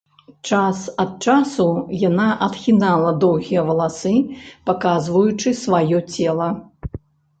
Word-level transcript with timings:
Час 0.51 0.79
ад 1.03 1.11
часу 1.33 1.67
яна 2.03 2.25
адхінала 2.47 3.11
доўгія 3.25 3.61
валасы, 3.69 4.15
паказваючы 4.71 5.49
сваё 5.63 5.97
цела. 6.17 6.49